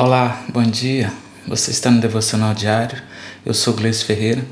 Olá, 0.00 0.44
bom 0.50 0.62
dia. 0.62 1.12
Você 1.48 1.72
está 1.72 1.90
no 1.90 2.00
Devocional 2.00 2.54
Diário. 2.54 3.02
Eu 3.44 3.52
sou 3.52 3.74
Gleice 3.74 4.04
Ferreira 4.04 4.46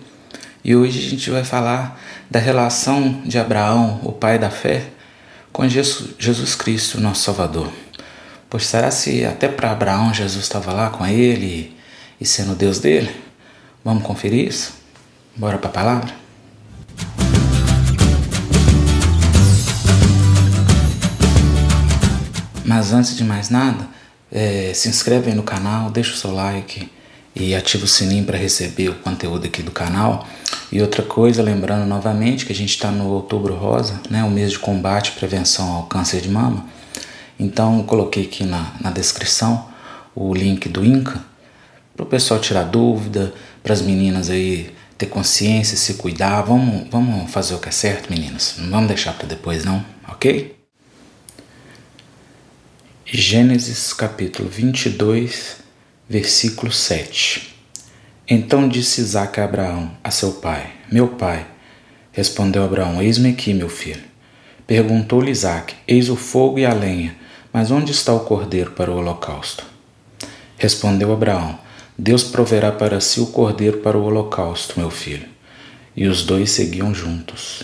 e 0.65 0.75
hoje 0.75 0.99
a 0.99 1.09
gente 1.09 1.31
vai 1.31 1.45
falar 1.45 2.01
da 2.29 2.41
relação 2.41 3.23
de 3.25 3.39
Abraão, 3.39 4.01
o 4.03 4.11
pai 4.11 4.41
da 4.41 4.51
fé, 4.51 4.89
com 5.53 5.63
Jesus 5.69 6.57
Cristo, 6.57 7.01
nosso 7.01 7.23
Salvador. 7.23 7.73
Pois 8.51 8.67
será 8.67 8.91
se 8.91 9.25
até 9.25 9.47
para 9.47 9.71
Abraão 9.71 10.13
Jesus 10.13 10.43
estava 10.43 10.73
lá 10.73 10.91
com 10.91 11.07
ele 11.07 11.77
e 12.21 12.27
sendo 12.27 12.57
Deus 12.57 12.81
dele? 12.81 13.15
Vamos 13.85 14.03
conferir 14.03 14.49
isso? 14.49 14.75
Bora 15.37 15.59
para 15.59 15.71
a 15.71 15.73
palavra? 15.73 16.13
Mas 22.65 22.93
antes 22.93 23.17
de 23.17 23.23
mais 23.23 23.49
nada, 23.49 23.95
é, 24.31 24.73
se 24.75 24.89
inscreve 24.89 25.31
aí 25.31 25.37
no 25.37 25.43
canal, 25.43 25.91
deixa 25.91 26.13
o 26.13 26.17
seu 26.17 26.33
like 26.33 26.91
e 27.35 27.55
ativa 27.55 27.85
o 27.85 27.89
sininho 27.89 28.25
para 28.25 28.39
receber 28.39 28.89
o 28.89 28.95
conteúdo 28.95 29.47
aqui 29.47 29.63
do 29.63 29.71
canal. 29.71 30.27
E 30.73 30.81
outra 30.81 31.03
coisa, 31.03 31.43
lembrando 31.43 31.87
novamente 31.87 32.47
que 32.47 32.53
a 32.53 32.55
gente 32.55 32.71
está 32.71 32.91
no 32.91 33.09
Outubro 33.09 33.55
Rosa, 33.55 34.01
né, 34.11 34.25
o 34.25 34.31
mês 34.31 34.53
de 34.53 34.59
combate 34.59 35.09
e 35.09 35.13
prevenção 35.13 35.71
ao 35.71 35.83
câncer 35.85 36.21
de 36.21 36.29
mama. 36.29 36.65
Então, 37.39 37.83
coloquei 37.83 38.25
aqui 38.25 38.45
na, 38.45 38.73
na 38.81 38.91
descrição 38.91 39.69
o 40.15 40.33
link 40.33 40.69
do 40.69 40.85
INCA 40.85 41.23
para 41.95 42.05
o 42.05 42.07
pessoal 42.07 42.41
tirar 42.41 42.65
dúvida, 42.65 43.35
para 43.63 43.75
as 43.75 43.83
meninas 43.83 44.31
aí 44.31 44.71
ter 44.97 45.07
consciência, 45.07 45.77
se 45.77 45.95
cuidar. 45.95 46.43
Vamos, 46.43 46.89
vamos 46.91 47.31
fazer 47.31 47.55
o 47.55 47.59
que 47.59 47.69
é 47.69 47.73
certo, 47.73 48.11
meninas. 48.11 48.55
Não 48.59 48.71
vamos 48.71 48.89
deixar 48.89 49.13
para 49.13 49.27
depois, 49.27 49.65
não, 49.65 49.85
ok? 50.09 50.56
Gênesis 53.09 53.93
capítulo 53.93 54.49
22, 54.49 55.59
versículo 56.09 56.73
7. 56.73 57.55
Então 58.29 58.69
disse 58.69 59.01
Isaac 59.01 59.39
a 59.39 59.45
Abraão, 59.45 59.97
a 60.03 60.11
seu 60.11 60.33
pai: 60.33 60.73
Meu 60.91 61.07
pai. 61.07 61.47
Respondeu 62.11 62.65
Abraão: 62.65 63.01
Eis-me 63.01 63.31
aqui, 63.31 63.55
meu 63.55 63.69
filho. 63.69 64.03
Perguntou-lhe 64.67 65.31
Isaac: 65.31 65.77
Eis 65.87 66.09
o 66.09 66.17
fogo 66.17 66.59
e 66.59 66.67
a 66.67 66.75
lenha, 66.75 67.15
mas 67.53 67.71
onde 67.71 67.93
está 67.93 68.13
o 68.13 68.25
cordeiro 68.25 68.73
para 68.73 68.91
o 68.91 68.97
holocausto? 68.97 69.65
Respondeu 70.59 71.13
Abraão: 71.13 71.57
Deus 71.97 72.25
proverá 72.25 72.73
para 72.73 73.01
si 73.01 73.21
o 73.21 73.27
cordeiro 73.27 73.79
para 73.79 73.97
o 73.97 74.03
holocausto, 74.03 74.81
meu 74.81 74.91
filho. 74.91 75.29
E 75.97 76.09
os 76.09 76.25
dois 76.25 76.51
seguiam 76.51 76.93
juntos. 76.93 77.63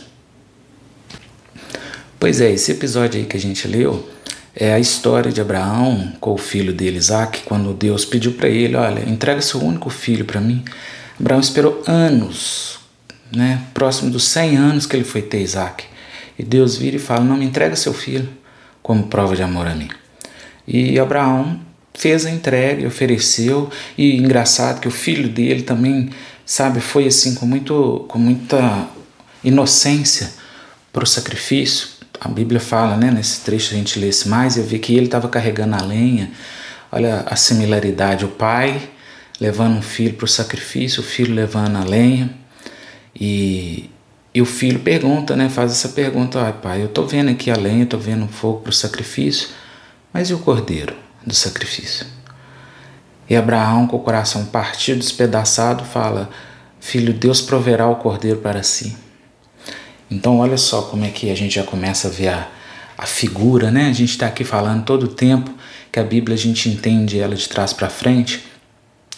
Pois 2.20 2.40
é, 2.40 2.52
esse 2.52 2.70
episódio 2.70 3.18
aí 3.18 3.26
que 3.26 3.36
a 3.36 3.40
gente 3.40 3.66
leu 3.66 4.08
é 4.54 4.74
a 4.74 4.78
história 4.78 5.32
de 5.32 5.40
Abraão 5.40 6.12
com 6.20 6.34
o 6.34 6.38
filho 6.38 6.72
dele, 6.72 6.98
Isaac, 6.98 7.42
quando 7.44 7.72
Deus 7.72 8.04
pediu 8.04 8.32
para 8.32 8.48
ele: 8.48 8.76
Olha, 8.76 9.08
entrega 9.08 9.40
seu 9.40 9.60
único 9.60 9.88
filho 9.88 10.24
para 10.24 10.40
mim. 10.40 10.62
Abraão 11.18 11.40
esperou 11.40 11.82
anos, 11.86 12.78
né, 13.34 13.62
próximo 13.72 14.10
dos 14.10 14.24
100 14.28 14.56
anos 14.56 14.86
que 14.86 14.96
ele 14.96 15.04
foi 15.04 15.22
ter 15.22 15.40
Isaac. 15.40 15.84
E 16.38 16.42
Deus 16.42 16.76
vira 16.76 16.96
e 16.96 17.00
fala: 17.00 17.24
Não 17.24 17.36
me 17.36 17.44
entrega 17.44 17.76
seu 17.76 17.94
filho 17.94 18.28
como 18.82 19.04
prova 19.04 19.34
de 19.34 19.42
amor 19.42 19.66
a 19.66 19.74
mim. 19.74 19.88
E 20.66 20.98
Abraão 20.98 21.60
fez 21.94 22.26
a 22.26 22.30
entrega 22.30 22.86
ofereceu. 22.86 23.70
E 23.96 24.16
engraçado 24.16 24.80
que 24.80 24.88
o 24.88 24.90
filho 24.90 25.28
dele 25.28 25.62
também, 25.62 26.10
sabe, 26.44 26.80
foi 26.80 27.06
assim 27.06 27.34
com, 27.34 27.46
muito, 27.46 28.04
com 28.08 28.18
muita 28.18 28.86
inocência 29.42 30.30
para 30.92 31.04
o 31.04 31.06
sacrifício 31.06 32.01
a 32.24 32.28
Bíblia 32.28 32.60
fala, 32.60 32.96
né, 32.96 33.10
nesse 33.10 33.40
trecho 33.40 33.74
a 33.74 33.76
gente 33.76 33.98
lê 33.98 34.08
mais, 34.26 34.56
eu 34.56 34.62
vi 34.62 34.78
que 34.78 34.94
ele 34.94 35.06
estava 35.06 35.28
carregando 35.28 35.74
a 35.74 35.82
lenha. 35.82 36.30
Olha 36.92 37.24
a 37.26 37.34
similaridade, 37.34 38.24
o 38.24 38.28
pai 38.28 38.80
levando 39.40 39.76
um 39.76 39.82
filho 39.82 40.14
para 40.14 40.24
o 40.24 40.28
sacrifício, 40.28 41.02
o 41.02 41.04
filho 41.04 41.34
levando 41.34 41.74
a 41.76 41.82
lenha. 41.82 42.30
E, 43.12 43.90
e 44.32 44.40
o 44.40 44.44
filho 44.44 44.78
pergunta, 44.78 45.34
né, 45.34 45.48
faz 45.48 45.72
essa 45.72 45.88
pergunta, 45.88 46.46
ah, 46.46 46.52
pai, 46.52 46.82
eu 46.82 46.86
estou 46.86 47.08
vendo 47.08 47.28
aqui 47.28 47.50
a 47.50 47.56
lenha, 47.56 47.82
estou 47.82 47.98
vendo 47.98 48.24
o 48.24 48.28
fogo 48.28 48.60
para 48.60 48.70
o 48.70 48.72
sacrifício, 48.72 49.48
mas 50.12 50.30
e 50.30 50.34
o 50.34 50.38
cordeiro 50.38 50.94
do 51.26 51.34
sacrifício? 51.34 52.06
E 53.28 53.34
Abraão, 53.34 53.88
com 53.88 53.96
o 53.96 54.00
coração 54.00 54.44
partido, 54.44 55.00
despedaçado, 55.00 55.84
fala, 55.84 56.30
filho, 56.78 57.12
Deus 57.12 57.40
proverá 57.40 57.88
o 57.88 57.96
cordeiro 57.96 58.38
para 58.38 58.62
si. 58.62 58.96
Então, 60.12 60.38
olha 60.38 60.58
só 60.58 60.82
como 60.82 61.06
é 61.06 61.10
que 61.10 61.30
a 61.30 61.34
gente 61.34 61.54
já 61.54 61.64
começa 61.64 62.08
a 62.08 62.10
ver 62.10 62.28
a, 62.28 62.48
a 62.98 63.06
figura, 63.06 63.70
né? 63.70 63.88
A 63.88 63.92
gente 63.92 64.10
está 64.10 64.26
aqui 64.26 64.44
falando 64.44 64.84
todo 64.84 65.04
o 65.04 65.08
tempo 65.08 65.50
que 65.90 65.98
a 65.98 66.04
Bíblia 66.04 66.34
a 66.34 66.38
gente 66.38 66.68
entende 66.68 67.18
ela 67.18 67.34
de 67.34 67.48
trás 67.48 67.72
para 67.72 67.88
frente. 67.88 68.44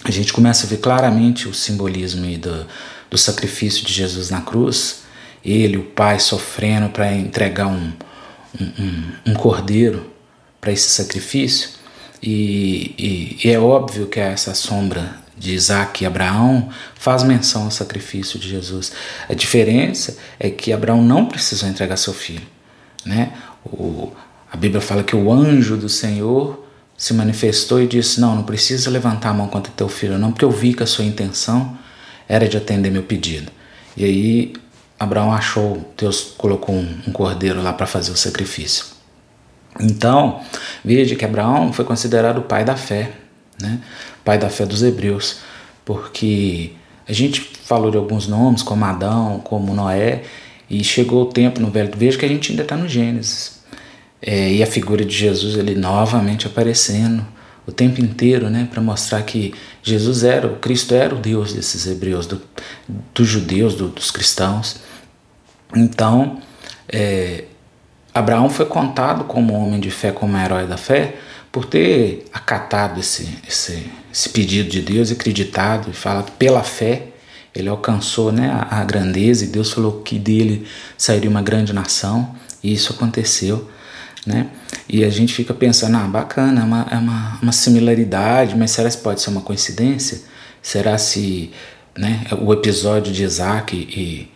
A 0.04 0.10
gente 0.12 0.33
começa 0.33 0.66
a 0.66 0.69
ver 0.69 0.77
claramente 0.77 1.49
o 1.49 1.54
simbolismo 1.54 2.27
do, 2.38 2.66
do 3.10 3.19
sacrifício 3.19 3.84
de 3.84 3.93
Jesus 3.93 4.31
na 4.31 4.43
cruz. 4.43 5.03
Ele, 5.44 5.78
o 5.78 5.83
Pai, 5.83 6.21
sofrendo 6.21 6.88
para 6.91 7.12
entregar 7.12 7.66
um, 7.66 7.93
um, 8.60 8.65
um, 8.65 9.33
um 9.33 9.34
cordeiro 9.34 10.10
para 10.60 10.71
esse 10.71 10.91
sacrifício. 10.91 11.71
E, 12.22 12.94
e, 12.97 13.38
e, 13.44 13.50
é 13.50 13.59
óbvio 13.59 14.06
que 14.06 14.21
essa 14.21 14.54
sombra 14.54 15.23
de 15.37 15.53
Isaac 15.55 16.03
e 16.03 16.06
Abraão 16.06 16.69
faz 16.95 17.22
menção 17.22 17.65
ao 17.65 17.71
sacrifício 17.71 18.39
de 18.39 18.49
Jesus. 18.49 18.93
A 19.28 19.34
diferença 19.34 20.17
é 20.39 20.50
que 20.50 20.72
Abraão 20.72 21.03
não 21.03 21.27
precisou 21.27 21.69
entregar 21.69 21.97
seu 21.97 22.12
filho. 22.12 22.47
Né? 23.05 23.33
O, 23.65 24.12
a 24.50 24.56
Bíblia 24.56 24.81
fala 24.81 25.03
que 25.03 25.17
o 25.17 25.33
anjo 25.33 25.77
do 25.77 25.89
Senhor 25.89 26.65
se 26.97 27.12
manifestou 27.12 27.83
e 27.83 27.87
disse: 27.87 28.21
Não, 28.21 28.37
não 28.37 28.45
precisa 28.45 28.91
levantar 28.91 29.31
a 29.31 29.34
mão 29.34 29.49
contra 29.49 29.72
teu 29.72 29.89
filho, 29.89 30.19
não, 30.19 30.31
porque 30.31 30.45
eu 30.45 30.50
vi 30.50 30.75
que 30.75 30.83
a 30.83 30.87
sua 30.87 31.05
intenção 31.05 31.77
era 32.28 32.49
de 32.49 32.56
atender 32.56 32.91
meu 32.91 33.03
pedido. 33.03 33.51
E 33.97 34.05
aí 34.05 34.53
Abraão 34.99 35.33
achou, 35.33 35.93
Deus 35.97 36.34
colocou 36.39 36.75
um, 36.75 36.99
um 37.06 37.12
cordeiro 37.12 37.62
lá 37.62 37.72
para 37.72 37.87
fazer 37.87 38.12
o 38.12 38.16
sacrifício. 38.16 38.87
Então, 39.81 40.41
veja 40.84 41.16
que 41.16 41.25
Abraão 41.25 41.72
foi 41.72 41.84
considerado 41.84 42.39
o 42.39 42.43
pai 42.43 42.65
da 42.65 42.77
fé 42.77 43.12
né? 43.60 43.81
pai 44.25 44.38
da 44.38 44.48
fé 44.48 44.66
dos 44.66 44.82
hebreus, 44.82 45.38
porque 45.84 46.72
a 47.06 47.12
gente 47.12 47.41
falou 47.41 47.91
de 47.91 47.97
alguns 47.97 48.26
nomes, 48.26 48.62
como 48.62 48.84
Adão, 48.84 49.41
como 49.41 49.75
Noé, 49.75 50.22
e 50.69 50.82
chegou 50.82 51.22
o 51.22 51.26
tempo 51.26 51.60
no 51.60 51.70
Velho 51.70 51.92
Veja 51.97 52.19
que 52.19 52.25
a 52.25 52.28
gente 52.28 52.50
ainda 52.50 52.62
está 52.62 52.76
no 52.76 52.88
Gênesis. 52.88 53.60
É, 54.20 54.53
e 54.53 54.62
a 54.62 54.66
figura 54.66 55.04
de 55.04 55.15
Jesus 55.15 55.56
ele 55.56 55.75
novamente 55.75 56.47
aparecendo 56.47 57.26
o 57.66 57.72
tempo 57.72 58.00
inteiro, 58.00 58.50
né, 58.50 58.69
para 58.70 58.82
mostrar 58.82 59.22
que 59.22 59.54
Jesus 59.82 60.22
era, 60.22 60.47
o 60.47 60.56
Cristo 60.56 60.94
era 60.94 61.15
o 61.15 61.19
Deus 61.19 61.53
desses 61.53 61.86
hebreus, 61.86 62.26
do, 62.26 62.41
dos 63.15 63.26
judeus, 63.26 63.75
do, 63.75 63.88
dos 63.88 64.10
cristãos. 64.10 64.76
Então, 65.75 66.41
é, 66.88 67.44
Abraão 68.12 68.48
foi 68.48 68.66
contado 68.66 69.25
como 69.25 69.54
homem 69.54 69.81
de 69.81 69.91
fé, 69.91 70.12
como 70.12 70.36
herói 70.36 70.66
da 70.66 70.76
fé, 70.76 71.16
por 71.54 71.66
ter 71.66 72.26
acatado 72.32 72.98
esse, 72.98 73.38
esse, 73.47 73.87
esse 74.12 74.28
pedido 74.31 74.69
de 74.69 74.82
Deus, 74.82 75.12
acreditado, 75.12 75.88
e 75.88 75.92
fala 75.92 76.25
pela 76.25 76.65
fé 76.65 77.15
ele 77.54 77.69
alcançou 77.69 78.32
né, 78.32 78.50
a, 78.50 78.81
a 78.81 78.84
grandeza 78.84 79.44
e 79.44 79.47
Deus 79.47 79.72
falou 79.72 80.03
que 80.03 80.19
dele 80.19 80.66
sairia 80.98 81.31
uma 81.31 81.41
grande 81.41 81.72
nação, 81.72 82.34
e 82.60 82.72
isso 82.72 82.92
aconteceu. 82.92 83.70
Né? 84.26 84.48
E 84.88 85.04
a 85.04 85.10
gente 85.10 85.32
fica 85.32 85.54
pensando, 85.54 85.97
ah, 85.97 86.09
bacana, 86.09 86.62
é 86.62 86.65
uma, 86.65 86.87
é 86.91 86.97
uma, 86.97 87.38
uma 87.41 87.53
similaridade, 87.53 88.56
mas 88.56 88.72
será 88.72 88.91
que 88.91 88.97
pode 88.97 89.21
ser 89.21 89.31
uma 89.31 89.42
coincidência? 89.42 90.22
Será 90.60 90.98
se 90.98 91.53
né, 91.97 92.25
o 92.42 92.53
episódio 92.53 93.12
de 93.12 93.22
Isaac 93.22 93.76
e, 93.76 94.28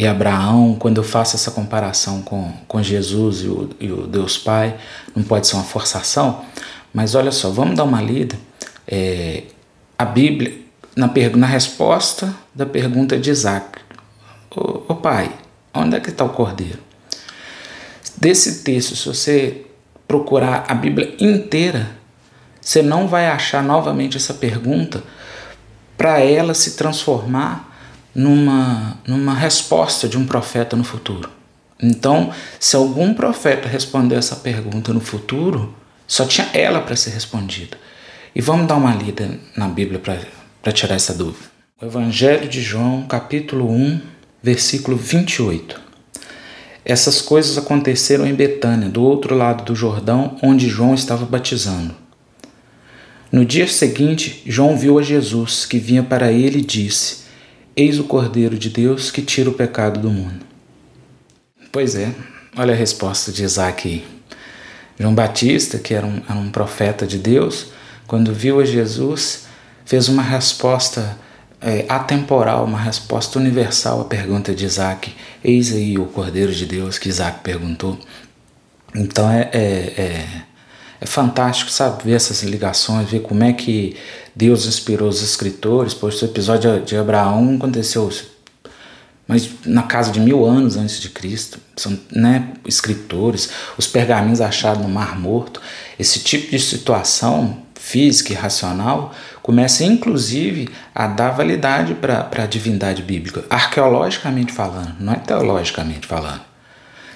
e 0.00 0.06
Abraão, 0.06 0.76
quando 0.78 0.96
eu 0.96 1.04
faço 1.04 1.36
essa 1.36 1.50
comparação 1.50 2.22
com, 2.22 2.50
com 2.66 2.82
Jesus 2.82 3.42
e 3.42 3.48
o, 3.48 3.68
e 3.78 3.92
o 3.92 4.06
Deus 4.06 4.38
Pai, 4.38 4.74
não 5.14 5.22
pode 5.22 5.46
ser 5.46 5.56
uma 5.56 5.62
forçação, 5.62 6.42
mas 6.90 7.14
olha 7.14 7.30
só, 7.30 7.50
vamos 7.50 7.76
dar 7.76 7.84
uma 7.84 8.00
lida. 8.00 8.34
É, 8.88 9.42
a 9.98 10.06
Bíblia, 10.06 10.56
na, 10.96 11.12
na 11.36 11.46
resposta 11.46 12.34
da 12.54 12.64
pergunta 12.64 13.18
de 13.18 13.28
Isaac: 13.28 13.78
Ô, 14.56 14.84
ô 14.88 14.94
pai, 14.94 15.30
onde 15.74 15.94
é 15.94 16.00
que 16.00 16.08
está 16.08 16.24
o 16.24 16.30
cordeiro? 16.30 16.78
Desse 18.16 18.64
texto, 18.64 18.96
se 18.96 19.06
você 19.06 19.66
procurar 20.08 20.64
a 20.66 20.72
Bíblia 20.72 21.14
inteira, 21.20 21.90
você 22.58 22.80
não 22.80 23.06
vai 23.06 23.28
achar 23.28 23.62
novamente 23.62 24.16
essa 24.16 24.32
pergunta 24.32 25.04
para 25.98 26.20
ela 26.20 26.54
se 26.54 26.70
transformar 26.70 27.69
numa, 28.14 28.98
numa 29.06 29.34
resposta 29.34 30.08
de 30.08 30.18
um 30.18 30.26
profeta 30.26 30.76
no 30.76 30.84
futuro. 30.84 31.30
Então, 31.82 32.30
se 32.58 32.76
algum 32.76 33.14
profeta 33.14 33.68
responder 33.68 34.16
essa 34.16 34.36
pergunta 34.36 34.92
no 34.92 35.00
futuro, 35.00 35.74
só 36.06 36.24
tinha 36.24 36.48
ela 36.52 36.80
para 36.80 36.96
ser 36.96 37.10
respondida. 37.10 37.78
E 38.34 38.40
vamos 38.40 38.66
dar 38.66 38.76
uma 38.76 38.94
lida 38.94 39.38
na 39.56 39.68
Bíblia 39.68 40.00
para 40.62 40.72
tirar 40.72 40.94
essa 40.94 41.14
dúvida. 41.14 41.48
O 41.80 41.86
Evangelho 41.86 42.48
de 42.48 42.60
João, 42.60 43.04
capítulo 43.04 43.70
1, 43.70 44.00
versículo 44.42 44.96
28. 44.96 45.80
Essas 46.84 47.22
coisas 47.22 47.56
aconteceram 47.56 48.26
em 48.26 48.34
Betânia, 48.34 48.88
do 48.88 49.02
outro 49.02 49.34
lado 49.34 49.64
do 49.64 49.74
Jordão, 49.74 50.36
onde 50.42 50.68
João 50.68 50.94
estava 50.94 51.24
batizando. 51.24 51.94
No 53.30 53.44
dia 53.44 53.68
seguinte, 53.68 54.42
João 54.44 54.76
viu 54.76 54.98
a 54.98 55.02
Jesus 55.02 55.64
que 55.64 55.78
vinha 55.78 56.02
para 56.02 56.32
ele 56.32 56.58
e 56.58 56.64
disse: 56.64 57.20
Eis 57.76 57.98
o 57.98 58.04
Cordeiro 58.04 58.58
de 58.58 58.68
Deus 58.68 59.10
que 59.10 59.22
tira 59.22 59.48
o 59.48 59.54
pecado 59.54 60.00
do 60.00 60.10
mundo. 60.10 60.44
Pois 61.72 61.94
é, 61.94 62.12
olha 62.56 62.74
a 62.74 62.76
resposta 62.76 63.30
de 63.30 63.44
Isaac. 63.44 64.04
João 64.98 65.14
Batista, 65.14 65.78
que 65.78 65.94
era 65.94 66.04
um, 66.04 66.20
era 66.28 66.38
um 66.38 66.50
profeta 66.50 67.06
de 67.06 67.18
Deus, 67.18 67.68
quando 68.06 68.34
viu 68.34 68.60
a 68.60 68.64
Jesus, 68.64 69.46
fez 69.84 70.08
uma 70.08 70.22
resposta 70.22 71.16
é, 71.60 71.84
atemporal, 71.88 72.64
uma 72.64 72.80
resposta 72.80 73.38
universal 73.38 74.00
à 74.00 74.04
pergunta 74.04 74.54
de 74.54 74.64
Isaac. 74.64 75.14
Eis 75.44 75.72
aí 75.72 75.96
o 75.96 76.06
Cordeiro 76.06 76.52
de 76.52 76.66
Deus 76.66 76.98
que 76.98 77.08
Isaac 77.08 77.40
perguntou. 77.42 77.98
Então 78.94 79.30
é, 79.30 79.48
é, 79.52 79.58
é, 79.96 80.42
é, 81.00 81.06
fantástico, 81.06 81.70
sabe, 81.70 82.04
ver 82.04 82.12
essas 82.12 82.42
ligações, 82.42 83.10
ver 83.10 83.20
como 83.20 83.42
é 83.42 83.52
que 83.52 83.96
Deus 84.34 84.66
inspirou 84.66 85.08
os 85.08 85.22
escritores. 85.22 85.94
Pois 85.94 86.20
o 86.20 86.24
episódio 86.24 86.80
de 86.80 86.96
Abraão 86.96 87.56
aconteceu 87.56 88.10
mas 89.30 89.48
na 89.64 89.84
casa 89.84 90.10
de 90.10 90.18
mil 90.18 90.44
anos 90.44 90.76
antes 90.76 91.00
de 91.00 91.08
Cristo, 91.08 91.60
são 91.76 91.96
né, 92.10 92.48
escritores, 92.66 93.48
os 93.78 93.86
pergaminhos 93.86 94.40
achados 94.40 94.82
no 94.82 94.88
Mar 94.88 95.16
Morto, 95.16 95.62
esse 95.96 96.18
tipo 96.18 96.50
de 96.50 96.58
situação 96.58 97.62
física 97.76 98.32
e 98.32 98.36
racional 98.36 99.14
começa 99.40 99.84
inclusive 99.84 100.68
a 100.92 101.06
dar 101.06 101.30
validade 101.30 101.94
para 101.94 102.28
a 102.42 102.46
divindade 102.46 103.04
bíblica, 103.04 103.44
arqueologicamente 103.48 104.52
falando, 104.52 104.96
não 104.98 105.12
é 105.12 105.16
teologicamente 105.16 106.08
falando. 106.08 106.42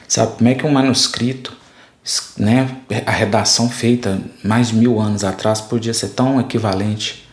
Sabe 0.07 0.37
como 0.37 0.49
é 0.49 0.55
que 0.55 0.65
um 0.65 0.71
manuscrito, 0.71 1.53
né, 2.39 2.77
a 3.07 3.11
redação 3.11 3.69
feita 3.69 4.21
mais 4.43 4.69
de 4.69 4.77
mil 4.77 5.01
anos 5.01 5.25
atrás, 5.25 5.61
podia 5.61 5.95
ser 5.95 6.11
tão 6.11 6.41
equivalente 6.41 7.27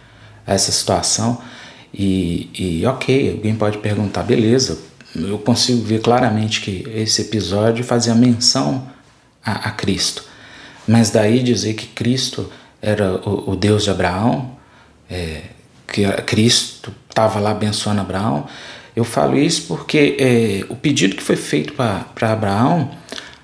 a 0.47 0.53
essa 0.53 0.71
situação? 0.71 1.41
E, 1.94 2.50
e 2.57 2.85
ok, 2.85 3.31
alguém 3.31 3.56
pode 3.56 3.79
perguntar, 3.79 4.23
beleza, 4.23 4.79
eu 5.13 5.38
consigo 5.38 5.81
ver 5.83 6.00
claramente 6.00 6.62
que 6.62 6.89
esse 6.95 7.21
episódio 7.23 7.83
fazia 7.83 8.15
menção 8.15 8.88
a, 9.44 9.69
a 9.69 9.71
Cristo. 9.71 10.23
Mas 10.88 11.09
daí 11.09 11.44
dizer 11.44 11.73
que 11.73 11.88
Cristo 11.88 12.50
era 12.81 13.13
o, 13.27 13.51
o 13.51 13.56
Deus 13.56 13.83
de 13.83 13.89
Abraão, 13.89 14.57
é, 15.09 15.41
que 15.88 16.09
Cristo 16.23 16.94
estava 17.09 17.39
lá 17.39 17.51
abençoando 17.51 18.00
Abraão, 18.00 18.47
eu 18.95 19.03
falo 19.03 19.38
isso 19.38 19.63
porque 19.68 20.15
é, 20.19 20.65
o 20.71 20.75
pedido 20.75 21.15
que 21.15 21.23
foi 21.23 21.35
feito 21.35 21.73
para 21.73 22.31
Abraão, 22.31 22.91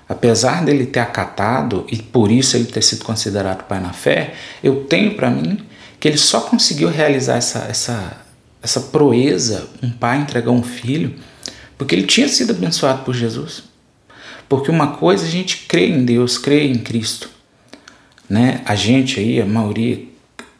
apesar 0.08 0.64
dele 0.64 0.86
ter 0.86 1.00
acatado 1.00 1.86
e 1.90 1.96
por 1.96 2.30
isso 2.30 2.56
ele 2.56 2.64
ter 2.64 2.82
sido 2.82 3.04
considerado 3.04 3.64
pai 3.64 3.80
na 3.80 3.92
fé, 3.92 4.34
eu 4.62 4.84
tenho 4.84 5.14
para 5.14 5.30
mim 5.30 5.58
que 6.00 6.08
ele 6.08 6.16
só 6.16 6.40
conseguiu 6.40 6.88
realizar 6.88 7.36
essa, 7.36 7.66
essa, 7.68 8.16
essa 8.62 8.80
proeza, 8.80 9.68
um 9.82 9.90
pai 9.90 10.20
entregar 10.20 10.50
um 10.50 10.62
filho, 10.62 11.14
porque 11.76 11.94
ele 11.94 12.06
tinha 12.06 12.28
sido 12.28 12.52
abençoado 12.52 13.04
por 13.04 13.14
Jesus. 13.14 13.64
Porque 14.48 14.70
uma 14.70 14.96
coisa 14.96 15.26
a 15.26 15.30
gente 15.30 15.66
crê 15.68 15.88
em 15.88 16.04
Deus, 16.04 16.38
crê 16.38 16.66
em 16.66 16.78
Cristo. 16.78 17.28
Né? 18.28 18.62
A 18.64 18.74
gente 18.74 19.20
aí, 19.20 19.40
a 19.40 19.46
maioria, 19.46 20.02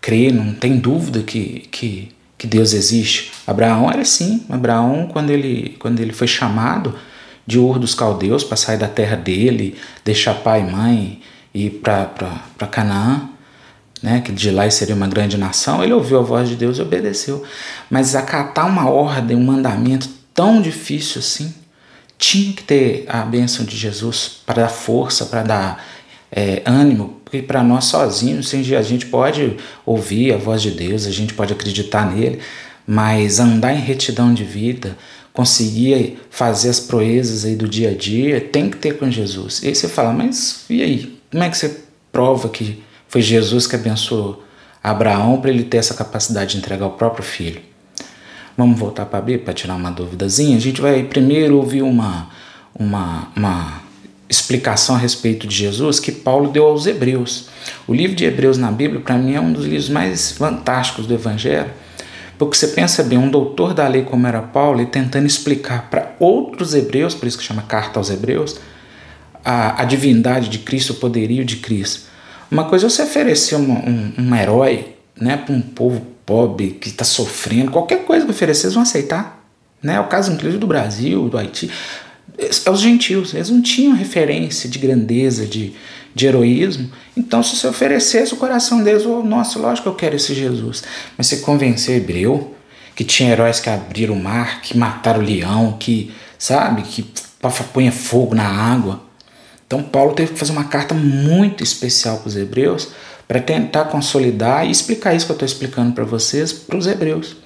crê, 0.00 0.30
não 0.30 0.52
tem 0.52 0.76
dúvida 0.76 1.22
que, 1.22 1.66
que, 1.70 2.08
que 2.36 2.46
Deus 2.46 2.74
existe. 2.74 3.32
Abraão 3.46 3.90
era 3.90 4.02
assim. 4.02 4.44
Abraão, 4.48 5.08
quando 5.10 5.30
ele, 5.30 5.76
quando 5.78 6.00
ele 6.00 6.12
foi 6.12 6.26
chamado 6.26 6.94
de 7.48 7.58
Ur 7.58 7.78
dos 7.78 7.94
Caldeus 7.94 8.44
para 8.44 8.58
sair 8.58 8.76
da 8.76 8.86
terra 8.86 9.16
dele, 9.16 9.74
deixar 10.04 10.34
pai 10.34 10.60
e 10.60 10.70
mãe 10.70 11.22
e 11.54 11.64
ir 11.64 11.70
para 11.70 12.66
Canaã, 12.70 13.30
né, 14.02 14.20
que 14.20 14.30
de 14.30 14.50
lá 14.50 14.68
seria 14.70 14.94
uma 14.94 15.08
grande 15.08 15.38
nação, 15.38 15.82
ele 15.82 15.94
ouviu 15.94 16.18
a 16.18 16.22
voz 16.22 16.46
de 16.46 16.56
Deus 16.56 16.76
e 16.76 16.82
obedeceu. 16.82 17.42
Mas 17.88 18.14
acatar 18.14 18.66
uma 18.66 18.90
ordem, 18.90 19.34
um 19.34 19.42
mandamento 19.42 20.10
tão 20.34 20.60
difícil 20.60 21.20
assim, 21.20 21.54
tinha 22.18 22.52
que 22.52 22.62
ter 22.62 23.06
a 23.08 23.22
bênção 23.22 23.64
de 23.64 23.74
Jesus 23.74 24.42
para 24.44 24.64
dar 24.64 24.68
força, 24.68 25.24
para 25.24 25.42
dar 25.42 25.84
é, 26.30 26.60
ânimo, 26.66 27.18
porque 27.24 27.40
para 27.40 27.62
nós 27.62 27.86
sozinhos, 27.86 28.52
a 28.52 28.82
gente 28.82 29.06
pode 29.06 29.56
ouvir 29.86 30.34
a 30.34 30.36
voz 30.36 30.60
de 30.60 30.70
Deus, 30.70 31.06
a 31.06 31.10
gente 31.10 31.32
pode 31.32 31.54
acreditar 31.54 32.14
nele, 32.14 32.40
mas 32.86 33.40
andar 33.40 33.72
em 33.72 33.80
retidão 33.80 34.34
de 34.34 34.44
vida, 34.44 34.98
conseguir 35.38 36.18
fazer 36.30 36.68
as 36.68 36.80
proezas 36.80 37.44
aí 37.44 37.54
do 37.54 37.68
dia 37.68 37.90
a 37.90 37.94
dia, 37.94 38.40
tem 38.40 38.68
que 38.68 38.76
ter 38.76 38.98
com 38.98 39.08
Jesus. 39.08 39.62
E 39.62 39.68
aí 39.68 39.74
você 39.76 39.86
fala, 39.86 40.12
mas 40.12 40.64
e 40.68 40.82
aí? 40.82 41.16
Como 41.30 41.44
é 41.44 41.48
que 41.48 41.56
você 41.56 41.78
prova 42.10 42.48
que 42.48 42.82
foi 43.06 43.22
Jesus 43.22 43.64
que 43.64 43.76
abençoou 43.76 44.42
Abraão 44.82 45.40
para 45.40 45.50
ele 45.50 45.62
ter 45.62 45.76
essa 45.76 45.94
capacidade 45.94 46.50
de 46.50 46.58
entregar 46.58 46.86
o 46.86 46.90
próprio 46.90 47.22
filho? 47.22 47.60
Vamos 48.56 48.80
voltar 48.80 49.06
para 49.06 49.20
a 49.20 49.22
Bíblia 49.22 49.44
para 49.44 49.54
tirar 49.54 49.76
uma 49.76 49.92
duvidazinha? 49.92 50.56
A 50.56 50.60
gente 50.60 50.80
vai 50.80 51.04
primeiro 51.04 51.56
ouvir 51.56 51.82
uma, 51.82 52.30
uma, 52.74 53.28
uma 53.36 53.82
explicação 54.28 54.96
a 54.96 54.98
respeito 54.98 55.46
de 55.46 55.54
Jesus 55.54 56.00
que 56.00 56.10
Paulo 56.10 56.50
deu 56.50 56.66
aos 56.66 56.84
Hebreus. 56.84 57.48
O 57.86 57.94
livro 57.94 58.16
de 58.16 58.24
Hebreus 58.24 58.58
na 58.58 58.72
Bíblia, 58.72 59.00
para 59.00 59.16
mim, 59.16 59.36
é 59.36 59.40
um 59.40 59.52
dos 59.52 59.66
livros 59.66 59.88
mais 59.88 60.32
fantásticos 60.32 61.06
do 61.06 61.14
Evangelho, 61.14 61.70
porque 62.38 62.56
você 62.56 62.68
pensa 62.68 63.02
bem, 63.02 63.18
um 63.18 63.28
doutor 63.28 63.74
da 63.74 63.86
lei 63.88 64.02
como 64.02 64.26
era 64.26 64.40
Paulo, 64.40 64.80
e 64.80 64.86
tentando 64.86 65.26
explicar 65.26 65.90
para 65.90 66.14
outros 66.20 66.74
hebreus, 66.74 67.14
por 67.14 67.26
isso 67.26 67.36
que 67.36 67.44
chama 67.44 67.62
Carta 67.62 67.98
aos 67.98 68.10
Hebreus, 68.10 68.60
a, 69.44 69.82
a 69.82 69.84
divindade 69.84 70.48
de 70.48 70.58
Cristo, 70.58 70.92
o 70.92 70.96
poderio 70.96 71.44
de 71.44 71.56
Cristo. 71.56 72.02
Uma 72.50 72.64
coisa 72.64 72.86
é 72.86 72.90
você 72.90 73.02
oferecer 73.02 73.56
um, 73.56 73.72
um, 73.72 74.12
um 74.18 74.34
herói 74.34 74.94
né, 75.20 75.36
para 75.36 75.54
um 75.54 75.60
povo 75.60 76.00
pobre 76.24 76.70
que 76.80 76.88
está 76.88 77.04
sofrendo, 77.04 77.72
qualquer 77.72 78.04
coisa 78.04 78.24
que 78.24 78.30
oferecer, 78.30 78.66
eles 78.66 78.74
vão 78.74 78.82
aceitar. 78.82 79.44
Né? 79.82 79.94
É 79.94 80.00
o 80.00 80.06
caso, 80.06 80.32
inclusive, 80.32 80.58
do 80.58 80.66
Brasil, 80.66 81.28
do 81.28 81.36
Haiti 81.36 81.70
os 82.70 82.80
gentios, 82.80 83.34
eles 83.34 83.50
não 83.50 83.60
tinham 83.60 83.94
referência 83.94 84.68
de 84.68 84.78
grandeza, 84.78 85.46
de, 85.46 85.72
de 86.14 86.26
heroísmo. 86.26 86.90
Então, 87.16 87.42
se 87.42 87.56
você 87.56 87.66
oferecesse 87.66 88.34
o 88.34 88.36
coração 88.36 88.82
deles, 88.82 89.04
oh, 89.04 89.22
nossa, 89.22 89.58
lógico 89.58 89.84
que 89.84 89.88
eu 89.88 89.94
quero 89.94 90.16
esse 90.16 90.34
Jesus. 90.34 90.84
Mas 91.16 91.26
você 91.26 91.38
convenceu 91.38 91.94
o 91.94 91.96
hebreu, 91.96 92.54
que 92.94 93.04
tinha 93.04 93.30
heróis 93.30 93.60
que 93.60 93.70
abriram 93.70 94.14
o 94.14 94.22
mar, 94.22 94.60
que 94.62 94.76
mataram 94.76 95.20
o 95.20 95.24
leão, 95.24 95.76
que, 95.78 96.12
sabe, 96.38 96.82
que 96.82 97.06
punha 97.72 97.92
fogo 97.92 98.34
na 98.34 98.46
água. 98.46 99.02
Então, 99.66 99.82
Paulo 99.82 100.14
teve 100.14 100.32
que 100.32 100.38
fazer 100.38 100.52
uma 100.52 100.64
carta 100.64 100.94
muito 100.94 101.62
especial 101.62 102.18
para 102.18 102.28
os 102.28 102.36
hebreus 102.36 102.88
para 103.28 103.40
tentar 103.40 103.84
consolidar 103.84 104.66
e 104.66 104.70
explicar 104.70 105.14
isso 105.14 105.26
que 105.26 105.32
eu 105.32 105.34
estou 105.34 105.46
explicando 105.46 105.92
para 105.92 106.04
vocês 106.04 106.50
para 106.50 106.78
os 106.78 106.86
hebreus. 106.86 107.36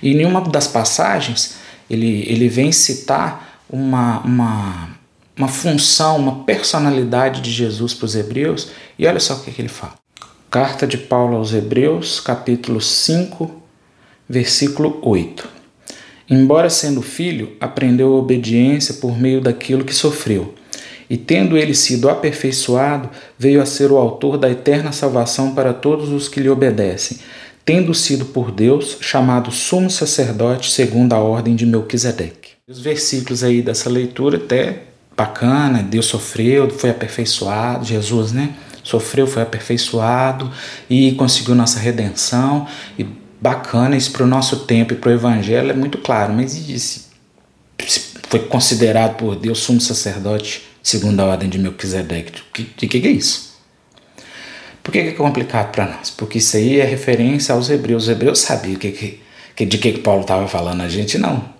E 0.00 0.12
em 0.12 0.24
uma 0.24 0.40
das 0.40 0.68
passagens, 0.68 1.56
ele, 1.90 2.24
ele 2.28 2.48
vem 2.48 2.70
citar 2.70 3.45
uma, 3.68 4.20
uma, 4.20 4.88
uma 5.36 5.48
função, 5.48 6.16
uma 6.16 6.44
personalidade 6.44 7.40
de 7.40 7.50
Jesus 7.50 7.94
para 7.94 8.06
os 8.06 8.14
hebreus, 8.14 8.70
e 8.98 9.06
olha 9.06 9.20
só 9.20 9.34
o 9.34 9.40
que, 9.40 9.50
que 9.50 9.60
ele 9.60 9.68
fala. 9.68 9.94
Carta 10.50 10.86
de 10.86 10.96
Paulo 10.96 11.36
aos 11.36 11.52
Hebreus, 11.52 12.20
capítulo 12.20 12.80
5, 12.80 13.50
versículo 14.28 14.98
8. 15.02 15.48
Embora 16.28 16.70
sendo 16.70 17.02
filho, 17.02 17.56
aprendeu 17.60 18.12
a 18.12 18.18
obediência 18.18 18.94
por 18.94 19.18
meio 19.18 19.40
daquilo 19.40 19.84
que 19.84 19.94
sofreu. 19.94 20.54
E 21.08 21.16
tendo 21.16 21.56
ele 21.56 21.74
sido 21.74 22.08
aperfeiçoado, 22.08 23.10
veio 23.38 23.62
a 23.62 23.66
ser 23.66 23.92
o 23.92 23.96
autor 23.96 24.36
da 24.36 24.50
eterna 24.50 24.90
salvação 24.90 25.54
para 25.54 25.72
todos 25.72 26.10
os 26.10 26.28
que 26.28 26.40
lhe 26.40 26.48
obedecem, 26.48 27.18
tendo 27.64 27.94
sido 27.94 28.26
por 28.26 28.50
Deus 28.50 28.98
chamado 29.00 29.52
sumo 29.52 29.88
sacerdote 29.88 30.70
segundo 30.70 31.12
a 31.12 31.18
ordem 31.18 31.54
de 31.54 31.64
Melquisedeque. 31.64 32.45
Os 32.68 32.80
versículos 32.80 33.44
aí 33.44 33.62
dessa 33.62 33.88
leitura 33.88 34.38
até 34.38 34.82
bacana, 35.16 35.84
Deus 35.84 36.06
sofreu, 36.06 36.68
foi 36.68 36.90
aperfeiçoado, 36.90 37.84
Jesus, 37.84 38.32
né? 38.32 38.56
Sofreu, 38.82 39.24
foi 39.24 39.42
aperfeiçoado 39.42 40.50
e 40.90 41.12
conseguiu 41.12 41.54
nossa 41.54 41.78
redenção. 41.78 42.66
E 42.98 43.06
bacana, 43.40 43.96
isso 43.96 44.10
para 44.10 44.24
o 44.24 44.26
nosso 44.26 44.64
tempo 44.64 44.92
e 44.92 44.96
para 44.96 45.10
o 45.10 45.12
Evangelho 45.12 45.70
é 45.70 45.74
muito 45.74 45.98
claro, 45.98 46.32
mas 46.32 46.56
e 46.56 47.06
foi 48.28 48.40
considerado 48.40 49.16
por 49.16 49.36
Deus 49.36 49.60
sumo 49.60 49.80
sacerdote 49.80 50.66
segundo 50.82 51.20
a 51.20 51.24
ordem 51.24 51.48
de 51.48 51.60
Melquisedeque. 51.60 52.42
De 52.52 52.88
que, 52.88 53.00
que 53.00 53.06
é 53.06 53.12
isso? 53.12 53.60
Por 54.82 54.90
que, 54.90 55.04
que 55.04 55.08
é 55.10 55.12
complicado 55.12 55.70
para 55.70 55.86
nós? 55.86 56.10
Porque 56.10 56.38
isso 56.38 56.56
aí 56.56 56.80
é 56.80 56.84
referência 56.84 57.54
aos 57.54 57.70
hebreus. 57.70 58.02
Os 58.02 58.08
hebreus 58.08 58.40
sabiam 58.40 58.74
que, 58.74 59.20
que, 59.54 59.64
de 59.64 59.78
que, 59.78 59.92
que 59.92 60.00
Paulo 60.00 60.22
estava 60.22 60.48
falando, 60.48 60.80
a 60.80 60.88
gente 60.88 61.16
não. 61.16 61.55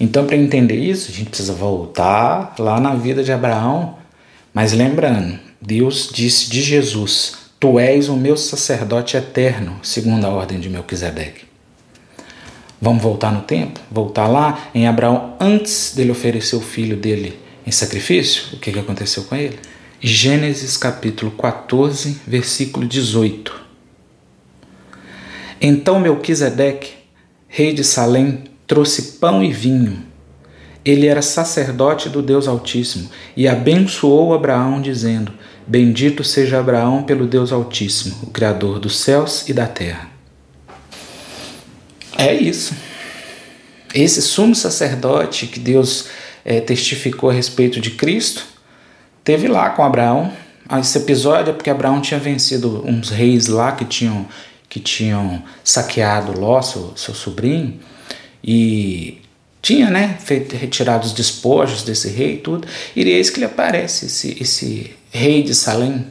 Então, 0.00 0.26
para 0.26 0.36
entender 0.36 0.76
isso, 0.76 1.10
a 1.10 1.14
gente 1.14 1.28
precisa 1.28 1.52
voltar 1.52 2.54
lá 2.58 2.80
na 2.80 2.94
vida 2.94 3.22
de 3.22 3.30
Abraão. 3.30 3.98
Mas 4.52 4.72
lembrando, 4.72 5.38
Deus 5.60 6.08
disse 6.10 6.48
de 6.48 6.62
Jesus: 6.62 7.34
Tu 7.60 7.78
és 7.78 8.08
o 8.08 8.16
meu 8.16 8.34
sacerdote 8.34 9.18
eterno, 9.18 9.78
segundo 9.82 10.24
a 10.24 10.30
ordem 10.30 10.58
de 10.58 10.70
Melquisedeque. 10.70 11.44
Vamos 12.80 13.02
voltar 13.02 13.30
no 13.30 13.42
tempo? 13.42 13.78
Voltar 13.90 14.26
lá 14.26 14.70
em 14.74 14.88
Abraão 14.88 15.36
antes 15.38 15.92
dele 15.94 16.10
oferecer 16.10 16.56
o 16.56 16.62
filho 16.62 16.96
dele 16.96 17.38
em 17.66 17.70
sacrifício? 17.70 18.54
O 18.54 18.56
que, 18.58 18.72
que 18.72 18.78
aconteceu 18.78 19.24
com 19.24 19.36
ele? 19.36 19.58
Gênesis 20.00 20.78
capítulo 20.78 21.30
14, 21.32 22.22
versículo 22.26 22.86
18. 22.86 23.60
Então 25.60 26.00
Melquisedeque, 26.00 26.92
rei 27.46 27.74
de 27.74 27.84
Salém, 27.84 28.44
trouxe 28.70 29.18
pão 29.18 29.42
e 29.42 29.52
vinho. 29.52 30.00
Ele 30.84 31.08
era 31.08 31.20
sacerdote 31.20 32.08
do 32.08 32.22
Deus 32.22 32.46
Altíssimo 32.46 33.10
e 33.36 33.48
abençoou 33.48 34.32
Abraão, 34.32 34.80
dizendo: 34.80 35.32
Bendito 35.66 36.22
seja 36.22 36.60
Abraão 36.60 37.02
pelo 37.02 37.26
Deus 37.26 37.50
Altíssimo, 37.50 38.16
o 38.22 38.26
Criador 38.28 38.78
dos 38.78 39.00
céus 39.00 39.48
e 39.48 39.52
da 39.52 39.66
terra. 39.66 40.08
É 42.16 42.32
isso. 42.32 42.72
Esse 43.92 44.22
sumo 44.22 44.54
sacerdote 44.54 45.48
que 45.48 45.58
Deus 45.58 46.06
é, 46.44 46.60
testificou 46.60 47.28
a 47.28 47.32
respeito 47.32 47.80
de 47.80 47.90
Cristo, 47.90 48.44
teve 49.24 49.48
lá 49.48 49.70
com 49.70 49.82
Abraão. 49.82 50.32
Esse 50.78 50.96
episódio 50.96 51.50
é 51.50 51.52
porque 51.52 51.70
Abraão 51.70 52.00
tinha 52.00 52.20
vencido 52.20 52.86
uns 52.86 53.10
reis 53.10 53.48
lá 53.48 53.72
que 53.72 53.84
tinham 53.84 54.28
que 54.68 54.78
tinham 54.78 55.42
saqueado 55.64 56.38
Ló, 56.38 56.62
seu, 56.62 56.92
seu 56.94 57.12
sobrinho, 57.12 57.80
e 58.42 59.20
tinha 59.62 59.90
né, 59.90 60.16
feito, 60.18 60.56
retirado 60.56 61.06
os 61.06 61.12
despojos 61.12 61.82
desse 61.82 62.08
rei 62.08 62.34
e 62.34 62.38
tudo, 62.38 62.66
e 62.96 63.02
eis 63.02 63.30
que 63.30 63.40
lhe 63.40 63.46
aparece 63.46 64.06
esse, 64.06 64.36
esse 64.40 64.96
rei 65.10 65.42
de 65.42 65.54
Salém, 65.54 66.06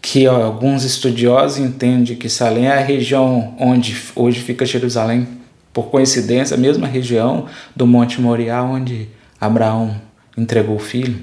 que 0.00 0.26
ó, 0.26 0.42
alguns 0.42 0.84
estudiosos 0.84 1.58
entendem 1.58 2.16
que 2.16 2.28
Salém 2.28 2.66
é 2.66 2.72
a 2.72 2.80
região 2.80 3.54
onde 3.58 3.96
hoje 4.14 4.40
fica 4.40 4.66
Jerusalém, 4.66 5.26
por 5.72 5.84
coincidência, 5.84 6.54
a 6.54 6.60
mesma 6.60 6.86
região 6.86 7.46
do 7.74 7.86
Monte 7.86 8.20
Moriá 8.20 8.62
onde 8.62 9.08
Abraão 9.40 9.98
entregou 10.36 10.76
o 10.76 10.78
filho. 10.78 11.18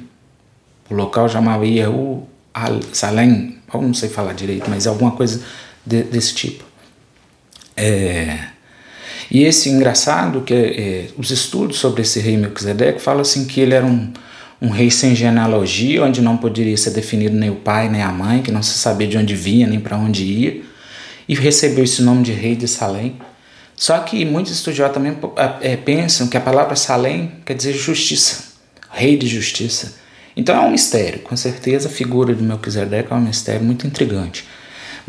O 0.90 0.96
local 0.96 1.30
chamava 1.30 1.68
Yehu 1.68 2.28
Salém, 2.92 3.58
eu 3.72 3.82
não 3.82 3.94
sei 3.94 4.10
falar 4.10 4.34
direito, 4.34 4.70
mas 4.70 4.88
é 4.88 4.90
alguma 4.90 5.12
coisa 5.12 5.44
de, 5.86 6.02
desse 6.04 6.34
tipo. 6.34 6.64
É, 7.78 8.48
e 9.32 9.44
esse 9.44 9.70
engraçado 9.70 10.42
que 10.42 10.54
é, 10.54 11.08
os 11.18 11.30
estudos 11.30 11.78
sobre 11.78 12.02
esse 12.02 12.20
rei 12.20 12.36
Melquisedeque 12.36 13.00
falam 13.00 13.22
assim 13.22 13.46
que 13.46 13.62
ele 13.62 13.76
era 13.76 13.86
um, 13.86 14.12
um 14.62 14.70
rei 14.70 14.90
sem 14.90 15.16
genealogia, 15.16 16.04
onde 16.04 16.22
não 16.22 16.36
poderia 16.36 16.76
ser 16.76 16.92
definido 16.92 17.36
nem 17.36 17.50
o 17.50 17.56
pai 17.56 17.90
nem 17.90 18.02
a 18.02 18.12
mãe, 18.12 18.42
que 18.42 18.52
não 18.52 18.64
se 18.64 18.78
sabia 18.78 19.08
de 19.08 19.18
onde 19.18 19.36
vinha 19.36 19.68
nem 19.68 19.80
para 19.80 19.98
onde 19.98 20.24
ia, 20.24 20.62
e 21.28 21.36
recebeu 21.36 21.84
esse 21.84 22.02
nome 22.02 22.24
de 22.24 22.32
rei 22.32 22.56
de 22.56 22.68
Salém. 22.68 23.18
Só 23.76 23.98
que 24.00 24.26
muitos 24.26 24.52
estudiosos 24.52 24.94
também 24.94 25.16
é, 25.62 25.78
pensam 25.78 26.28
que 26.28 26.36
a 26.36 26.42
palavra 26.42 26.76
Salém 26.76 27.34
quer 27.46 27.54
dizer 27.54 27.74
justiça, 27.74 28.44
rei 28.92 29.16
de 29.16 29.28
justiça. 29.28 30.00
Então 30.36 30.56
é 30.56 30.60
um 30.60 30.72
mistério, 30.72 31.20
com 31.20 31.36
certeza 31.38 31.88
a 31.88 31.92
figura 31.92 32.34
de 32.34 32.42
Melquisedeque 32.42 33.14
é 33.14 33.16
um 33.16 33.22
mistério 33.22 33.64
muito 33.64 33.86
intrigante. 33.86 34.46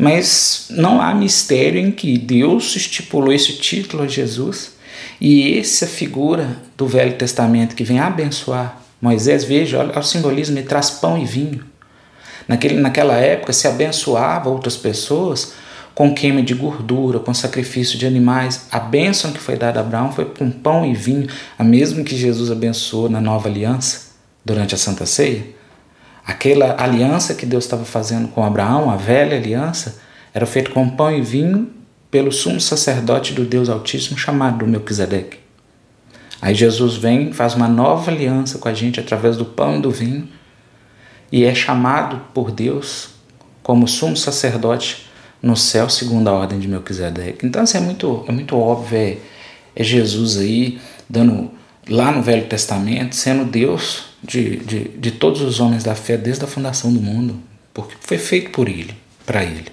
Mas 0.01 0.65
não 0.71 0.99
há 0.99 1.13
mistério 1.13 1.79
em 1.79 1.91
que 1.91 2.17
Deus 2.17 2.75
estipulou 2.75 3.31
esse 3.31 3.53
título 3.53 4.03
a 4.03 4.07
Jesus 4.07 4.71
e 5.19 5.59
essa 5.59 5.85
figura 5.85 6.57
do 6.75 6.87
Velho 6.87 7.13
Testamento 7.13 7.75
que 7.75 7.83
vem 7.83 7.99
abençoar 7.99 8.81
Moisés, 9.01 9.43
veja, 9.43 9.79
olha 9.79 9.97
o 9.97 10.03
simbolismo, 10.03 10.57
ele 10.57 10.67
traz 10.67 10.91
pão 10.91 11.17
e 11.17 11.25
vinho. 11.25 11.63
Naquele, 12.47 12.75
naquela 12.75 13.15
época 13.15 13.51
se 13.51 13.67
abençoava 13.67 14.49
outras 14.49 14.77
pessoas 14.77 15.53
com 15.95 16.13
queima 16.13 16.41
de 16.43 16.53
gordura, 16.53 17.19
com 17.19 17.33
sacrifício 17.33 17.97
de 17.97 18.05
animais. 18.05 18.67
A 18.71 18.79
bênção 18.79 19.31
que 19.31 19.39
foi 19.39 19.57
dada 19.57 19.79
a 19.79 19.83
Abraão 19.83 20.11
foi 20.11 20.25
com 20.25 20.51
pão 20.51 20.85
e 20.85 20.93
vinho, 20.93 21.27
a 21.57 21.63
mesma 21.63 22.03
que 22.03 22.15
Jesus 22.15 22.51
abençoou 22.51 23.09
na 23.09 23.19
nova 23.19 23.49
aliança 23.49 24.11
durante 24.45 24.75
a 24.75 24.77
Santa 24.77 25.05
Ceia. 25.07 25.60
Aquela 26.25 26.81
aliança 26.81 27.33
que 27.33 27.45
Deus 27.45 27.63
estava 27.63 27.83
fazendo 27.83 28.27
com 28.27 28.43
Abraão, 28.43 28.89
a 28.89 28.95
velha 28.95 29.37
aliança, 29.37 29.99
era 30.33 30.45
feita 30.45 30.71
com 30.71 30.89
pão 30.89 31.11
e 31.11 31.21
vinho 31.21 31.69
pelo 32.09 32.31
sumo 32.31 32.59
sacerdote 32.59 33.33
do 33.33 33.45
Deus 33.45 33.69
Altíssimo 33.69 34.17
chamado 34.17 34.67
Melquisedeque. 34.67 35.39
Aí 36.41 36.53
Jesus 36.53 36.95
vem, 36.95 37.31
faz 37.31 37.53
uma 37.55 37.67
nova 37.67 38.11
aliança 38.11 38.57
com 38.57 38.67
a 38.67 38.73
gente 38.73 38.99
através 38.99 39.37
do 39.37 39.45
pão 39.45 39.77
e 39.77 39.81
do 39.81 39.91
vinho 39.91 40.27
e 41.31 41.45
é 41.45 41.55
chamado 41.55 42.19
por 42.33 42.51
Deus 42.51 43.09
como 43.63 43.87
sumo 43.87 44.17
sacerdote 44.17 45.05
no 45.41 45.55
céu 45.55 45.89
segundo 45.89 46.27
a 46.27 46.33
ordem 46.33 46.59
de 46.59 46.67
Melquisedeque. 46.67 47.45
Então 47.45 47.61
assim, 47.61 47.77
é 47.77 47.81
muito, 47.81 48.25
é 48.27 48.31
muito 48.31 48.57
óbvio, 48.57 48.97
é, 48.97 49.17
é 49.75 49.83
Jesus 49.83 50.37
aí 50.37 50.79
dando 51.09 51.51
lá 51.87 52.11
no 52.11 52.21
Velho 52.21 52.45
Testamento, 52.47 53.15
sendo 53.15 53.45
Deus 53.45 54.10
de, 54.23 54.57
de, 54.57 54.79
de 54.89 55.11
todos 55.11 55.41
os 55.41 55.59
homens 55.59 55.83
da 55.83 55.95
fé 55.95 56.17
desde 56.17 56.43
a 56.43 56.47
fundação 56.47 56.93
do 56.93 57.01
mundo, 57.01 57.39
porque 57.73 57.95
foi 57.99 58.17
feito 58.17 58.51
por 58.51 58.67
Ele, 58.67 58.93
para 59.25 59.43
Ele. 59.43 59.67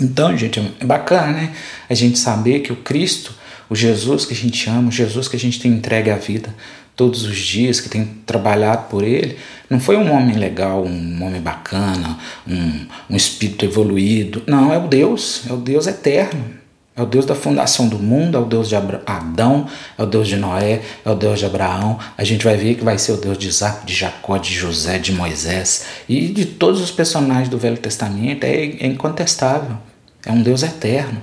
Então, 0.00 0.36
gente, 0.36 0.60
é 0.80 0.84
bacana, 0.84 1.32
né? 1.32 1.54
A 1.88 1.94
gente 1.94 2.18
saber 2.18 2.60
que 2.60 2.72
o 2.72 2.76
Cristo, 2.76 3.34
o 3.68 3.76
Jesus 3.76 4.24
que 4.26 4.32
a 4.32 4.36
gente 4.36 4.68
ama, 4.68 4.88
o 4.88 4.92
Jesus 4.92 5.28
que 5.28 5.36
a 5.36 5.38
gente 5.38 5.60
tem 5.60 5.72
entregue 5.72 6.10
a 6.10 6.16
vida 6.16 6.54
todos 6.96 7.24
os 7.24 7.36
dias, 7.36 7.80
que 7.80 7.88
tem 7.88 8.04
trabalhado 8.24 8.88
por 8.88 9.02
Ele, 9.02 9.36
não 9.68 9.80
foi 9.80 9.96
um 9.96 10.12
homem 10.12 10.36
legal, 10.36 10.84
um 10.84 11.22
homem 11.24 11.40
bacana, 11.40 12.18
um, 12.46 12.86
um 13.10 13.16
espírito 13.16 13.64
evoluído. 13.64 14.42
Não, 14.46 14.72
é 14.72 14.78
o 14.78 14.86
Deus, 14.86 15.42
é 15.48 15.52
o 15.52 15.56
Deus 15.56 15.86
eterno 15.86 16.63
é 16.96 17.02
o 17.02 17.06
Deus 17.06 17.26
da 17.26 17.34
fundação 17.34 17.88
do 17.88 17.98
mundo, 17.98 18.38
é 18.38 18.40
o 18.40 18.44
Deus 18.44 18.68
de 18.68 18.76
Adão, 18.76 19.66
é 19.98 20.02
o 20.02 20.06
Deus 20.06 20.28
de 20.28 20.36
Noé, 20.36 20.80
é 21.04 21.10
o 21.10 21.14
Deus 21.16 21.40
de 21.40 21.46
Abraão. 21.46 21.98
A 22.16 22.22
gente 22.22 22.44
vai 22.44 22.56
ver 22.56 22.76
que 22.76 22.84
vai 22.84 22.98
ser 22.98 23.12
o 23.12 23.16
Deus 23.16 23.36
de 23.36 23.48
Isaac, 23.48 23.84
de 23.84 23.92
Jacó, 23.92 24.38
de 24.38 24.54
José, 24.54 24.98
de 24.98 25.12
Moisés 25.12 25.86
e 26.08 26.28
de 26.28 26.46
todos 26.46 26.80
os 26.80 26.92
personagens 26.92 27.48
do 27.48 27.58
Velho 27.58 27.78
Testamento. 27.78 28.44
É, 28.44 28.54
é 28.54 28.86
incontestável. 28.86 29.76
É 30.24 30.30
um 30.30 30.40
Deus 30.40 30.62
eterno. 30.62 31.20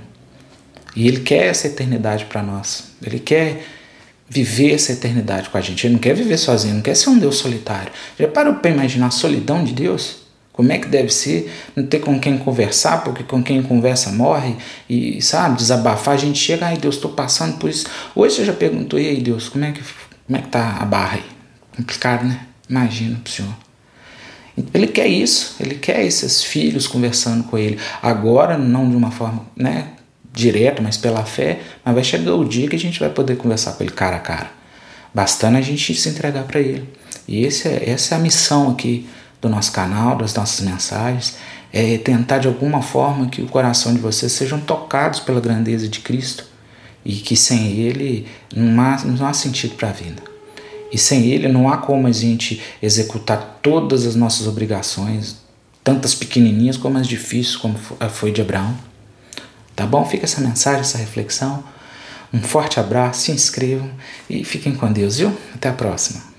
E 0.93 1.07
Ele 1.07 1.21
quer 1.21 1.45
essa 1.45 1.67
eternidade 1.67 2.25
para 2.25 2.43
nós. 2.43 2.91
Ele 3.01 3.19
quer 3.19 3.65
viver 4.27 4.73
essa 4.73 4.91
eternidade 4.91 5.49
com 5.49 5.57
a 5.57 5.61
gente. 5.61 5.87
Ele 5.87 5.93
não 5.93 6.01
quer 6.01 6.13
viver 6.13 6.37
sozinho, 6.37 6.75
não 6.75 6.81
quer 6.81 6.95
ser 6.95 7.09
um 7.09 7.17
Deus 7.17 7.37
solitário. 7.37 7.93
Já 8.19 8.27
parou 8.27 8.55
para 8.55 8.71
imaginar 8.71 9.07
a 9.07 9.11
solidão 9.11 9.63
de 9.63 9.71
Deus? 9.71 10.20
Como 10.61 10.71
é 10.71 10.77
que 10.77 10.87
deve 10.87 11.09
ser 11.09 11.51
não 11.75 11.87
ter 11.87 12.01
com 12.01 12.19
quem 12.19 12.37
conversar, 12.37 13.03
porque 13.03 13.23
com 13.23 13.41
quem 13.41 13.63
conversa 13.63 14.11
morre, 14.11 14.55
e 14.87 15.19
sabe, 15.19 15.57
desabafar, 15.57 16.13
a 16.13 16.17
gente 16.17 16.37
chega, 16.37 16.67
ai 16.67 16.77
Deus, 16.77 16.97
estou 16.97 17.13
passando 17.13 17.57
por 17.57 17.67
isso. 17.67 17.87
Hoje 18.13 18.35
você 18.35 18.45
já 18.45 18.53
perguntou, 18.53 18.99
e 18.99 19.09
aí 19.09 19.21
Deus, 19.21 19.49
como 19.49 19.65
é 19.65 19.71
que, 19.71 19.81
como 20.27 20.37
é 20.37 20.39
que 20.43 20.49
tá 20.49 20.77
a 20.79 20.85
barra 20.85 21.15
aí? 21.15 21.23
Complicado, 21.75 22.27
né? 22.27 22.41
Imagina 22.69 23.19
pro 23.23 23.33
Senhor. 23.33 23.51
Ele 24.71 24.85
quer 24.85 25.07
isso, 25.07 25.55
ele 25.59 25.73
quer 25.73 26.05
esses 26.05 26.43
filhos 26.43 26.85
conversando 26.85 27.45
com 27.45 27.57
ele. 27.57 27.79
Agora, 27.99 28.55
não 28.55 28.87
de 28.87 28.95
uma 28.95 29.09
forma 29.09 29.47
né, 29.55 29.87
direta, 30.31 30.79
mas 30.79 30.95
pela 30.95 31.25
fé, 31.25 31.59
mas 31.83 31.95
vai 31.95 32.03
chegar 32.03 32.35
o 32.35 32.45
dia 32.45 32.69
que 32.69 32.75
a 32.75 32.79
gente 32.79 32.99
vai 32.99 33.09
poder 33.09 33.35
conversar 33.35 33.71
com 33.71 33.83
ele 33.83 33.93
cara 33.93 34.17
a 34.17 34.19
cara. 34.19 34.51
Bastando 35.11 35.57
a 35.57 35.61
gente 35.61 35.95
se 35.95 36.07
entregar 36.07 36.43
para 36.43 36.59
ele. 36.59 36.87
E 37.27 37.43
esse 37.45 37.67
é, 37.67 37.89
essa 37.89 38.13
é 38.13 38.17
a 38.19 38.21
missão 38.21 38.69
aqui 38.69 39.09
do 39.41 39.49
nosso 39.49 39.71
canal, 39.71 40.15
das 40.15 40.33
nossas 40.35 40.63
mensagens, 40.65 41.35
é 41.73 41.97
tentar 41.97 42.37
de 42.37 42.47
alguma 42.47 42.81
forma 42.81 43.27
que 43.27 43.41
o 43.41 43.47
coração 43.47 43.93
de 43.93 43.99
vocês 43.99 44.31
sejam 44.31 44.59
tocados 44.59 45.19
pela 45.19 45.41
grandeza 45.41 45.87
de 45.87 45.99
Cristo 45.99 46.45
e 47.03 47.15
que 47.15 47.35
sem 47.35 47.71
Ele 47.71 48.27
não 48.55 48.81
há, 48.81 49.03
não 49.03 49.25
há 49.25 49.33
sentido 49.33 49.75
para 49.75 49.89
a 49.89 49.93
vida. 49.93 50.21
E 50.91 50.97
sem 50.97 51.25
Ele 51.25 51.47
não 51.47 51.69
há 51.69 51.77
como 51.77 52.07
a 52.07 52.11
gente 52.11 52.61
executar 52.81 53.59
todas 53.61 54.05
as 54.05 54.15
nossas 54.15 54.45
obrigações, 54.45 55.37
tantas 55.83 56.13
pequenininhas 56.13 56.77
como 56.77 56.97
as 56.97 57.07
difíceis, 57.07 57.55
como 57.55 57.75
foi 58.09 58.31
de 58.31 58.41
Abraão. 58.41 58.77
Tá 59.75 59.85
bom? 59.85 60.05
Fica 60.05 60.25
essa 60.25 60.41
mensagem, 60.41 60.81
essa 60.81 60.97
reflexão. 60.97 61.63
Um 62.33 62.41
forte 62.41 62.79
abraço, 62.79 63.21
se 63.21 63.31
inscrevam 63.31 63.89
e 64.29 64.43
fiquem 64.43 64.75
com 64.75 64.91
Deus, 64.91 65.17
viu? 65.17 65.35
Até 65.55 65.69
a 65.69 65.73
próxima. 65.73 66.30